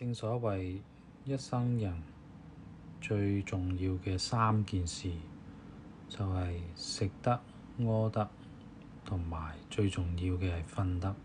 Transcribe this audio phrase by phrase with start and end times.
[0.00, 0.80] 正所謂
[1.24, 2.02] 一生人
[3.00, 5.10] 最重要嘅三件事，
[6.08, 7.40] 就係食得、
[7.78, 8.28] 屙得，
[9.04, 11.16] 同埋最重要嘅係瞓得。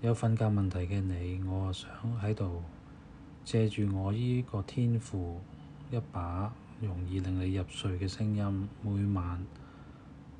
[0.00, 1.90] 有瞓覺問題嘅你，我啊想
[2.20, 2.62] 喺度
[3.42, 5.36] 借住我依個天賦，
[5.90, 9.42] 一把容易令你入睡嘅聲音，每晚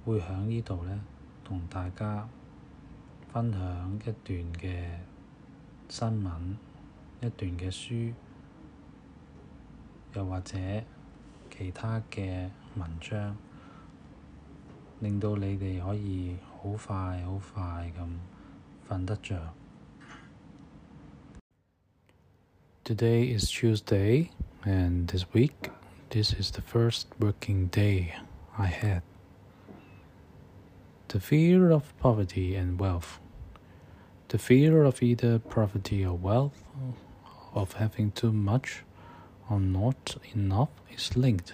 [0.04, 1.00] 會喺呢度呢，
[1.42, 2.28] 同大家
[3.32, 4.98] 分享一段嘅
[5.88, 6.30] 新闻，
[7.20, 8.12] 一段嘅书，
[10.14, 10.58] 又或者
[11.50, 13.36] 其他嘅文章，
[15.00, 18.08] 令到你哋可以好快好快咁
[18.88, 19.54] 瞓得着。
[22.84, 24.28] Today is Tuesday,
[24.64, 25.70] and this week,
[26.10, 28.12] this is the first working day
[28.56, 29.02] I had.
[31.08, 33.20] The fear of poverty and wealth.
[34.29, 36.63] The fear of either poverty or wealth,
[37.55, 38.83] of having too much
[39.49, 41.53] or not enough, is linked,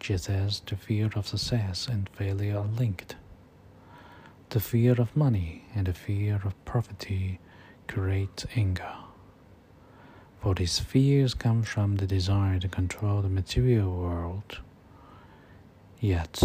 [0.00, 3.16] just as the fear of success and failure are linked.
[4.48, 7.38] The fear of money and the fear of poverty
[7.86, 8.94] create anger.
[10.40, 14.60] For these fears come from the desire to control the material world.
[16.00, 16.42] Yet,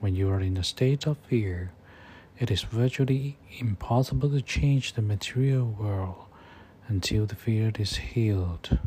[0.00, 1.72] when you are in a state of fear,
[2.38, 6.24] it is virtually impossible to change the material world
[6.88, 8.78] until the fear is healed.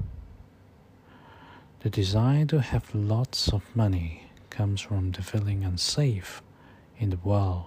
[1.79, 6.41] The desire to have lots of money comes from the feeling unsafe
[6.97, 7.65] in the world,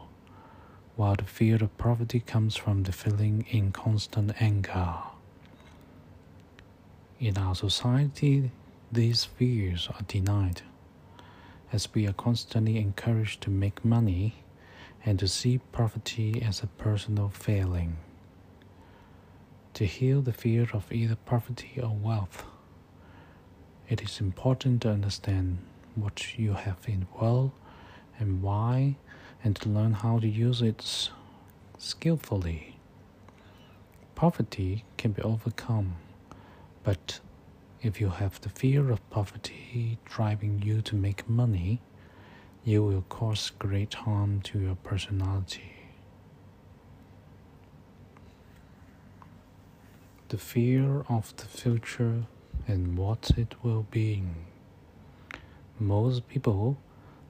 [0.96, 4.96] while the fear of poverty comes from the feeling in constant anger.
[7.18, 8.50] In our society,
[8.92, 10.62] these fears are denied,
[11.72, 14.42] as we are constantly encouraged to make money
[15.04, 17.96] and to see poverty as a personal failing.
[19.74, 22.44] To heal the fear of either poverty or wealth,
[23.88, 25.58] it is important to understand
[25.94, 27.52] what you have in world
[28.18, 28.96] and why,
[29.42, 31.10] and to learn how to use it
[31.78, 32.76] skillfully.
[34.14, 35.96] Poverty can be overcome,
[36.84, 37.20] but
[37.82, 41.80] if you have the fear of poverty driving you to make money,
[42.70, 45.72] you will cause great harm to your personality.
[50.28, 52.26] The fear of the future
[52.68, 54.22] and what it will be.
[55.80, 56.78] Most people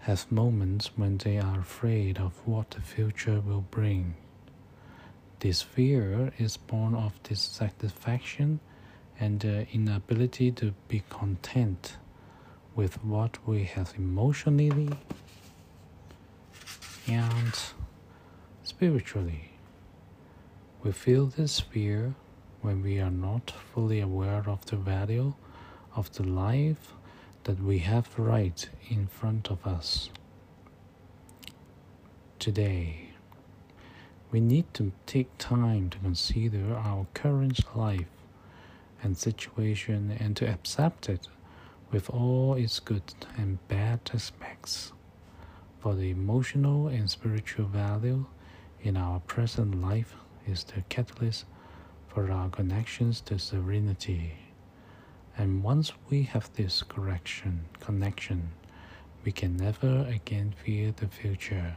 [0.01, 4.17] have moments when they are afraid of what the future will bring.
[5.39, 8.61] This fear is born of dissatisfaction
[9.19, 11.97] and the inability to be content
[12.77, 14.91] with what we have emotionally
[17.11, 17.53] and
[18.63, 19.51] spiritually.
[20.83, 22.15] We feel this fear
[22.63, 25.35] when we are not fully aware of the value
[25.97, 26.93] of the life
[27.45, 30.11] that we have right in front of us.
[32.39, 33.11] Today,
[34.31, 38.07] we need to take time to consider our current life
[39.03, 41.27] and situation and to accept it
[41.91, 43.03] with all its good
[43.37, 44.93] and bad aspects.
[45.81, 48.27] For the emotional and spiritual value
[48.83, 50.15] in our present life
[50.47, 51.47] is the catalyst
[52.07, 54.35] for our connections to serenity.
[55.39, 58.51] And once we have this correction connection,
[59.25, 61.75] we can never again fear the future.